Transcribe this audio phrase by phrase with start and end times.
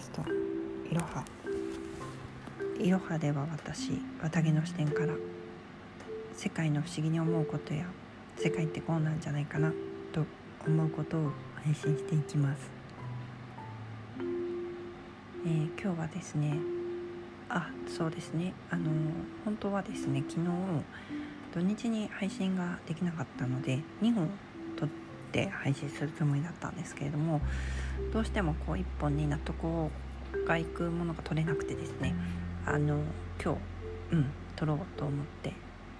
[0.00, 0.22] スト。
[0.90, 1.24] いろは
[2.80, 3.92] いろはでは私
[4.22, 5.14] 綿毛の視点から
[6.34, 7.84] 世界の不思議に思うことや
[8.36, 9.72] 世界ってこうなんじゃないかな
[10.12, 10.24] と
[10.66, 11.30] 思うことを
[11.62, 12.70] 配信していきます、
[15.44, 16.58] えー、今日はですね
[17.50, 18.52] あそうですね。
[18.70, 18.90] あの
[19.44, 20.46] 本当はですね昨日
[21.52, 24.30] 土日に配信ができなかったので2本
[25.30, 27.40] って配信するつもりだったんですけれども
[28.12, 29.56] どうしてもこう1本に納得
[30.46, 32.14] がいくものが取れなくてですね
[32.66, 32.98] あの
[33.42, 35.52] 今日うん撮ろうと思って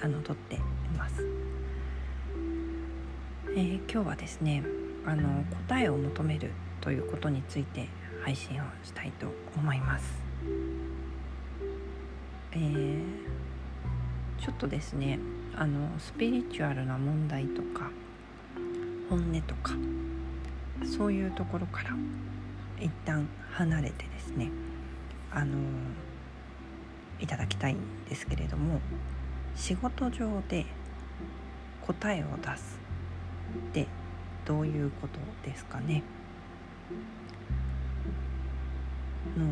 [0.00, 0.58] あの撮ってい
[0.96, 1.24] ます、
[3.56, 4.62] えー、今日はですね
[5.06, 6.50] あの答えを求める
[6.80, 7.88] ということについて
[8.22, 10.22] 配信をしたいと思います。
[12.52, 13.02] えー、
[14.38, 15.18] ちょっとですね
[15.56, 17.90] あのスピリチュアルな問題とか
[19.08, 19.74] 本音とか
[20.96, 21.90] そういうところから
[22.80, 24.50] 一旦離れてですね
[25.30, 25.56] あの
[27.20, 28.80] いただきたいんですけれども
[29.56, 30.66] 仕事上で
[31.86, 32.78] 答えを出す
[33.70, 33.86] って
[34.44, 36.02] どういうことですかね？
[39.38, 39.44] の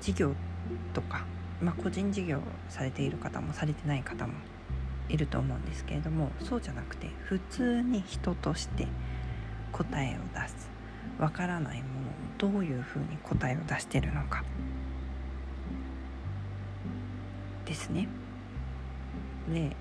[0.00, 0.32] 事業
[0.94, 1.24] とか、
[1.60, 4.34] まあ、個人事業されている方もされてない方も
[5.08, 8.86] いると思うんですけれどもそうじゃなくて普通に人として
[9.72, 10.68] 答えを出す
[11.18, 11.88] わからないも
[12.44, 14.44] のをどういうふうに答えを出してるのか
[17.66, 18.08] ですね。
[19.52, 19.76] で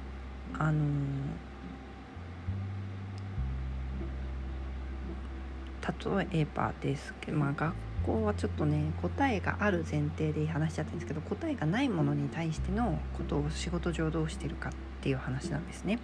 [0.58, 0.82] あの
[6.30, 7.74] 例えばですけど、まあ、学
[8.08, 16.00] 校はちょっとね答えがある前提で話しちゃったんですけど答えがないものに対してのことを仕事上どうしてるかっていう話なんですね。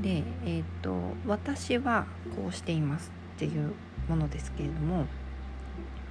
[0.00, 0.94] で、えーと、と
[1.26, 3.74] 私はこうしていますっていう
[4.08, 5.06] ものですけれども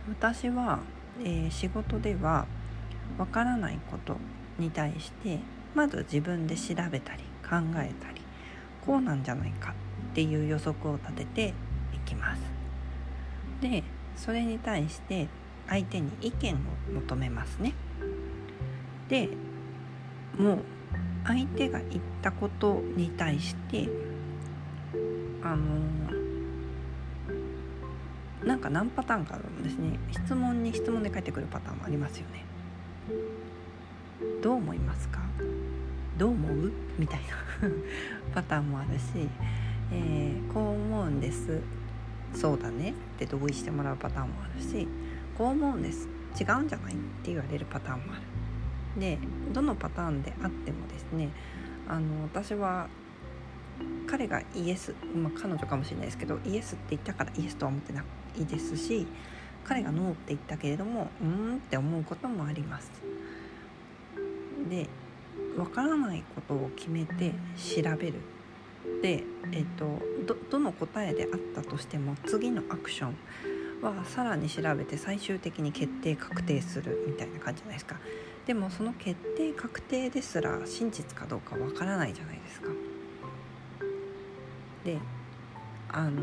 [0.09, 0.80] 私は、
[1.22, 2.45] えー、仕事では
[3.18, 4.18] わからないこと
[4.57, 5.40] に対して
[5.75, 8.22] まず自分で調べたり考えたり
[8.85, 11.53] こうなんじゃないかっていう予測を立てて
[11.94, 12.41] いきます。
[13.62, 13.84] で
[14.16, 15.28] それに対して
[15.68, 16.57] 相手に意見を
[16.96, 17.74] 求めますね。
[19.09, 19.29] で
[20.38, 20.59] もう
[21.25, 23.88] 相手が言ったことに対して
[25.44, 25.79] あの
[28.46, 29.97] なんか何パターンかあるんですね。
[30.12, 32.44] 質問に質問で返ってくるパターンもありますよね。
[34.41, 35.19] どう思いますか？
[36.18, 36.72] どう思う？
[36.97, 37.69] みたいな
[38.35, 39.30] パターンもあるし、
[39.91, 41.62] えー、こう思うんです。
[42.33, 42.91] そうだね。
[42.91, 44.88] って同意してもらうパターンもあるし
[45.38, 46.07] こう思うんです。
[46.39, 48.23] 違うんじゃないって言われるパターンもある。
[48.99, 49.17] で
[49.53, 51.29] どのパターンであってもですね
[51.88, 52.88] あの私は
[54.07, 58.03] 彼がイエス、まあ、彼女かもしれないですけどイエスって言ったからイエスとは思ってな
[58.38, 59.07] いですし
[59.63, 62.91] 彼がノーって言ったけれどもうんって思うこともあります。
[64.69, 64.88] で
[65.57, 68.32] わからないことを決めて調べる。
[69.01, 73.16] で、えーと、どどの答えであったとしても次のアクション
[73.81, 77.97] はさらに調べて最終的に決定確定するみたいな感じじゃないですか。
[78.45, 82.69] でもその決定確定ですら真実かどうかわからないじゃないですか。
[84.83, 85.00] で
[85.89, 86.21] あの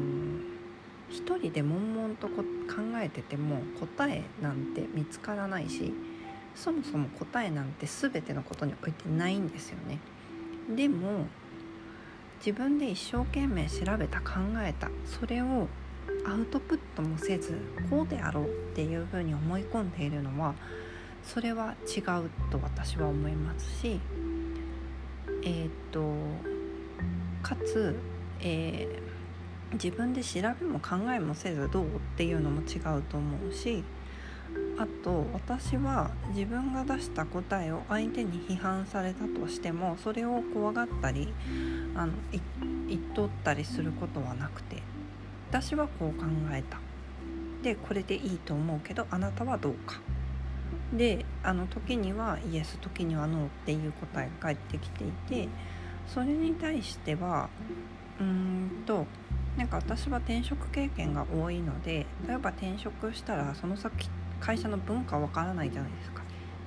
[1.09, 2.43] 一人で悶々と考
[2.97, 5.93] えてても答えなんて見つからないし
[6.55, 9.99] そもそも答えなんて全てのことにおいてないんですよね。
[10.75, 11.27] でも
[12.45, 14.91] 自分で一生懸命調べた考えた。
[15.05, 15.69] それを
[16.27, 17.59] アウトプットもせず
[17.89, 20.55] こうであろうっていうふうに思い込んでいるのは
[21.23, 24.01] それは違うと私は思いますし
[25.43, 26.03] えー、っと
[27.43, 27.97] かつ、
[28.41, 33.83] えー、自分で調べも考えもせずどうっていうのも違うと思うし
[34.81, 41.35] あと私は自分が出した答えを相手に批判されたとしてもそれを怖がったり
[41.95, 42.15] あの
[42.89, 44.83] 言っとったりすることはなくて
[45.51, 46.79] 私はこう考えた。
[47.63, 50.01] でこれでいいと思うけどあなたはどうか。
[50.95, 55.49] であの時にはイエス時にはノーっていう答えが返ってきていて
[56.07, 57.51] それに対しては
[58.19, 59.05] うーんと
[59.59, 64.09] なんか私は転職経験が多いので例えば転職したらその先
[64.41, 66.21] 会社の文化わからないじゃないですか。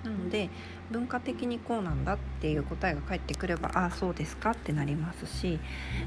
[0.04, 0.50] なので
[0.92, 5.60] 文化的にこうなんだっていう答えが返ってくればああそうですかってなりますし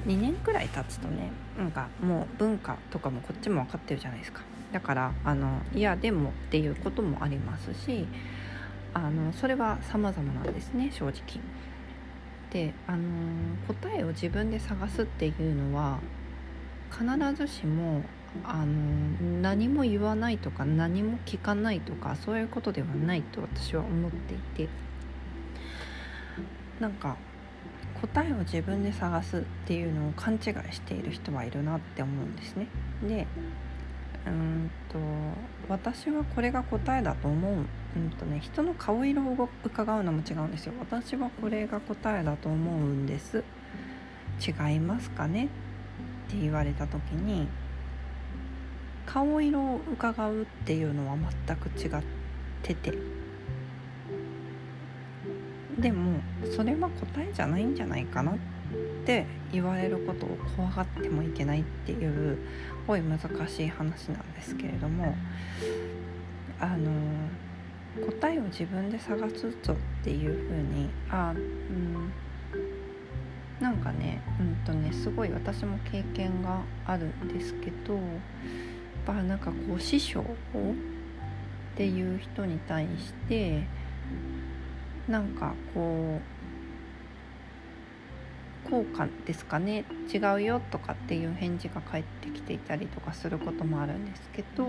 [0.06, 4.42] 2年くらい経つとねなんかもう文化とかもこっちも分かってるじゃないですか
[4.72, 8.06] だからあのいやでもっていうこともありますし
[8.92, 11.40] あのそれは様々なんですね正直。
[12.50, 13.02] であの
[13.66, 15.98] 答えを自分で探すっていうのは
[16.90, 17.04] 必
[17.34, 18.02] ずしも
[18.44, 24.68] あの何も言わないとか何も聞かないとかそういうことではないと私は思っていて。
[26.80, 27.16] なんか
[28.02, 30.40] 答えを自分で探すっていうのを勘違い
[30.72, 32.66] している人はいるなって思うんですね。
[33.02, 33.26] で
[34.26, 34.98] うんと
[35.68, 40.74] 私はこれが答えだと思う、うんとね、人の顔色を伺うのも違うんですよ。
[40.78, 43.42] 私はこれが答えだと思うんです。
[44.46, 45.46] 違いますかね？
[45.46, 45.48] っ
[46.30, 47.48] て言われた時に
[49.06, 51.16] 顔色を伺うっていうのは
[51.46, 52.02] 全く違っ
[52.62, 52.92] てて。
[55.78, 56.20] でも
[56.56, 58.34] それは答えじゃないんじゃないかなっ
[59.04, 62.38] て言われることを怖がってもいけないっていうす
[62.86, 65.14] ごい難しい話なんですけれども。
[66.58, 66.90] あの
[68.06, 72.12] 答えを自分で探すぞっていう風にあうん
[73.60, 77.98] なんかねうんとねすごい私も経験があるんですけど
[79.06, 80.24] ぱなんかこう師匠っ
[81.76, 83.62] ていう人に対して
[85.08, 86.36] なんかこう
[88.68, 94.66] 効果ですかね違うよとかっていう返事が返ってきていたりとかすることもあるんですけど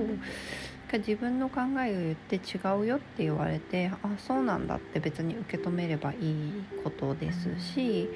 [0.93, 8.07] 自分の考えを言って違うよって言われてあそうなんだって別に受け止めればいいことですし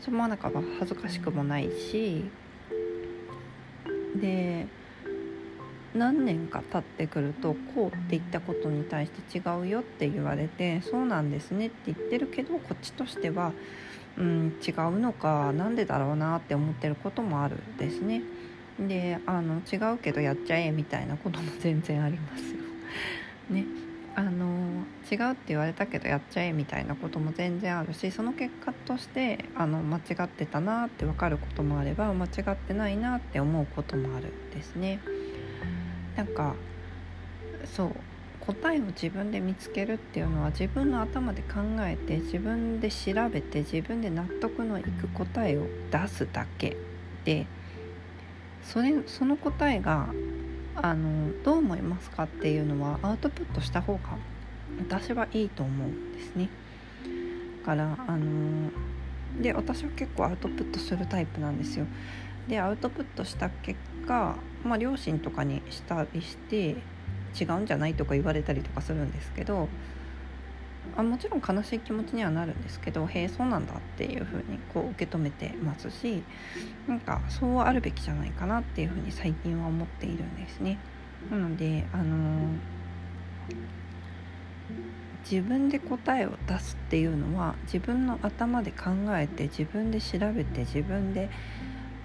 [0.00, 2.24] その中は恥ずかしくもないし
[4.16, 4.66] で
[5.94, 13.52] 何年か経ってくるとこうって言ったことに対して違うよって言われてそうなんですねって言ってるけどこっちとしては、
[14.16, 18.22] うん、違うのか何でだろうなって思ってることもあるんですね。
[18.78, 22.60] であの違うけどやっちゃえみたいなことも全然ありますよ。
[23.50, 23.64] ね
[24.16, 35.00] あの違うって言われたけどやっちゃえみたいなことも全然あるしその結果としてあの間違ってたなって分かることもあれば間違ってないなって思うこともあるんですね。
[36.16, 36.54] なんか
[37.76, 37.96] そう
[38.40, 46.76] 答えを自分で見つけるっていうのは自分の頭で考えて自分で調べて自分で納得のいく答えを出すだけ
[47.24, 47.46] で
[48.62, 50.08] それその答えが
[50.74, 54.00] あのどう思いますかっていうのはアウトプットした方が
[54.78, 56.48] 私はいいと思うんですね。
[57.60, 58.70] だからあの
[59.40, 61.86] で私は結構アウトプットするタイプなんですよ。
[62.50, 66.76] でアウトプットした結果、まあ、両親とかにしたりして
[67.40, 69.68] 違うんじゃないとか言われたりとかするんですけど
[70.96, 76.24] あもちろん悲しい気持ちにはなるんですけどへえそうなんだっていうふうにこう受け止めてますし
[76.88, 80.78] なんかそうあるべきじゃないかなっていうふうに最近は思っているんですね。
[81.30, 82.48] なのであのー、
[85.30, 91.28] 自分で答えを出すっていうのは自分の頭で考えて自分で調べて自分で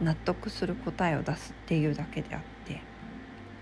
[0.01, 2.81] 納得する答えを出すっていうだけであって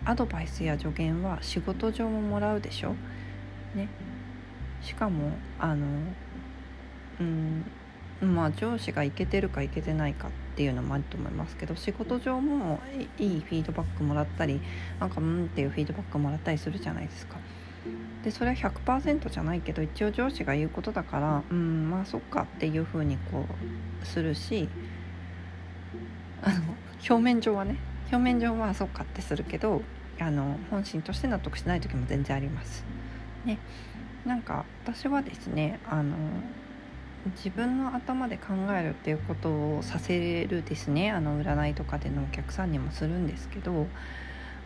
[0.06, 2.96] アドバイスや助言は仕事上ももらうでしょ？
[3.76, 3.88] ね
[4.82, 5.86] しかもあの
[7.20, 7.64] うん
[8.22, 12.80] まあ上司がいけてるかいけてないかっていうのもあると思いますけど仕事上も
[13.18, 14.62] いいフィードバックもらったり
[15.00, 17.38] なんかうんっていうフィードバックもらったりするじゃないですか。
[18.24, 23.46] でそれは100%じゃないけど一応上司が言うことだからうんまあそっかっていうふうにこ
[24.02, 24.70] うするし
[26.44, 26.56] あの
[27.10, 27.78] 表面上はね
[28.12, 29.82] 表面上はそっかってするけど
[30.20, 32.86] あの本心として納得しない時も全然あります。
[33.46, 33.58] ね
[34.26, 36.16] なんか私はですねあの
[37.38, 43.88] 自分の頭で考えるっていうことをさせるですねあの占いとかでのお客さんにもするんですけど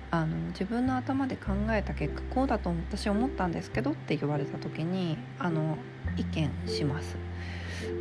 [0.10, 5.78] あの自分の頭で考えた結果こうだと私思ったんですけどって言われた時にあの
[6.18, 7.18] 意見します。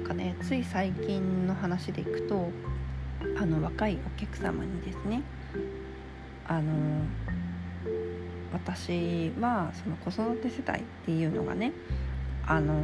[0.07, 2.51] かね、つい最近の話でいくと
[3.39, 5.23] あの若いお客様にですね
[6.47, 6.73] あの
[8.53, 11.73] 私はその子育て世帯っていうのがね
[12.47, 12.75] あの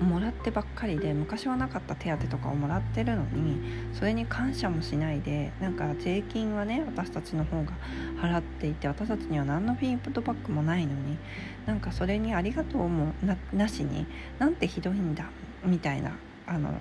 [0.00, 3.60] もらってばっかりで昔はなかった手当とかをもらってるのに
[3.92, 7.72] それに感謝もしないでなんか税金はね私たちの方が
[8.20, 11.18] 払っていて私たちには何のフィードバックもないのに
[11.66, 13.12] なんかそれにありがとうも
[13.52, 14.06] なしに
[14.38, 15.26] なんてひどいんだ
[15.64, 16.16] みたいな
[16.46, 16.74] あの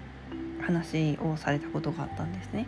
[0.66, 2.68] 話をされたことがあったんですね。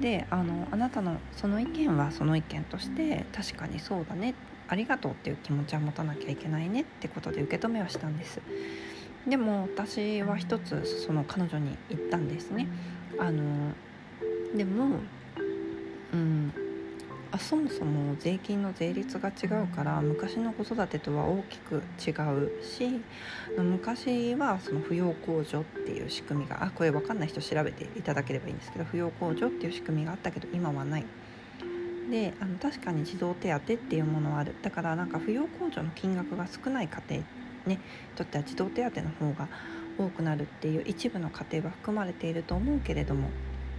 [0.00, 4.34] であのあなたのその意見はその意見として確かにそうだね
[4.68, 8.40] ありがとうっていう気持ちは持たなきゃいけないねってことで受け止めはしたんです
[9.26, 12.68] でも私は一つその彼女に言ったんですね
[13.18, 13.72] あの
[14.54, 15.00] でも
[16.12, 16.52] うん
[17.36, 23.02] あそもそも税金の税率が違うから昔の子育てとは大きく違うし
[23.58, 31.04] 昔はその扶養控除っていう仕組みがあこれ分かんない人調べていただければいいんですけど扶養控除っていう仕組みがあったけど今はない。
[32.10, 34.54] であの確かに児童手当っていうものはある。
[34.62, 37.22] だからなんか扶養控除の金額が少ない家庭
[37.66, 37.80] ね
[38.14, 39.48] とっては児童手当の方が
[39.98, 43.28] 多くなるっていう一部の家庭は含まれていると思うけれども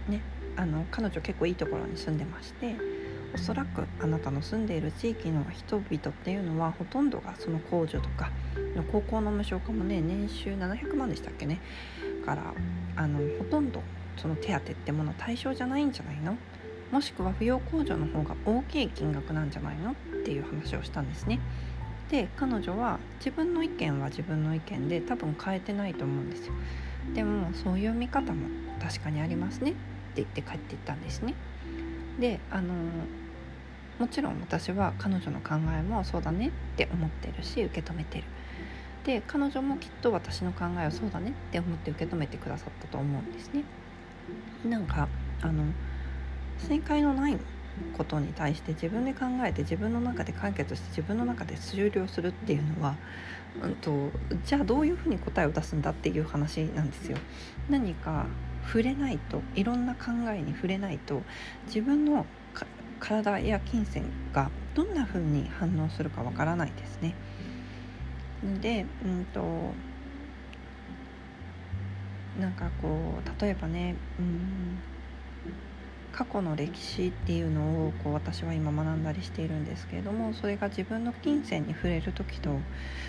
[0.08, 0.20] ね
[0.56, 2.76] あの彼女結構いいところに住んでまして
[3.34, 8.32] おそらくあなたの住んでいる地域の人々っていうのはほとんどがその控除とか
[8.90, 11.60] 高校の無償化もね年収700万でしたっけね
[12.24, 12.54] から
[12.96, 13.84] あのほとんど
[14.16, 16.38] その手当ってもの対象じゃないんじゃないの？
[16.90, 19.92] もしくは扶養控除の方が大きい金額なんじゃないの？
[19.92, 19.94] っ
[20.24, 21.40] ていう話をしたんですね。
[22.08, 26.54] で彼女は自分の意見は自分の意見で多分変えてないと思うんですよ。
[27.14, 28.48] でもそういう見方も
[28.80, 29.78] 確かにありますねって
[30.16, 31.36] 言って帰っていったんですね。
[32.18, 32.74] であの
[33.98, 38.24] もちろん私は彼女の考えもそうだねって思ってるし受け止めてる。
[39.04, 43.64] で彼女もきっと私の考えをそうだねって思って受け止めてくださったと思うんですね。
[44.68, 45.08] なんか
[45.40, 45.64] あの
[46.58, 47.38] 正解のない
[47.96, 52.96] ことに対して自分で考えて自分の中で解決して自分の中で終了するっていうのは、
[53.62, 54.10] うんと、
[54.44, 57.18] じゃあどういうふうに答えを出すんだっていう話なんですよ。
[57.70, 58.26] 何か
[58.70, 61.22] 触れないといろんな考えに触れないと
[61.66, 62.26] 自分の
[63.00, 67.14] 体や金銭がどんな風に反応するかわからないですね。
[68.60, 69.40] で、うんと
[72.38, 72.88] なんかこ
[73.24, 74.80] う例えばね、うん、
[76.12, 82.50] 過去の歴史っていうのをこう私は今学んだりしているんですけれどもそれが自分の金銭に触れる時と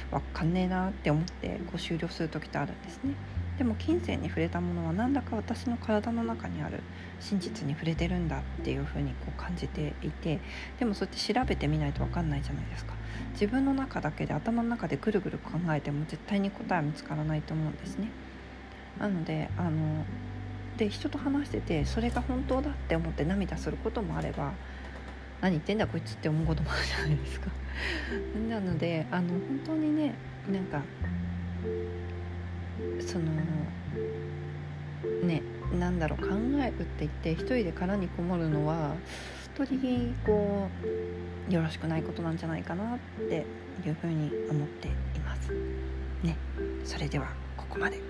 [0.10, 3.14] 分かんねえなって思ってこう終了する時ってあるんですね。
[3.60, 6.80] でも金銭に触れたものは何だか私の体の中にある
[7.20, 10.40] 真実に触れてるんだっていうふうにこう感じていて
[10.80, 12.94] でもそうやって調べてみないと分かんないじゃないですか。
[13.34, 18.08] 自分の中だけで頭の中でぐるぐる考えても絶対に答えは見つからないと思うんですね。
[18.98, 20.06] なのであの
[20.78, 24.54] で人と話しててそれが本当だって思って涙することもあれば
[25.42, 27.52] 何言ってんだこいつって思うこともあるじゃないですか。
[28.50, 30.14] なのであの本当にね
[30.50, 30.82] なんか
[33.00, 33.26] その
[35.26, 35.42] ね
[35.78, 38.96] なんだろう考えるって言って一人で殻にこもるのは
[39.58, 40.68] 本当にこ
[41.50, 43.46] うよろしくないことなんじゃないかなって
[43.86, 45.52] いうふうに思っています。
[46.24, 46.38] ね、
[46.86, 48.09] それではここまで。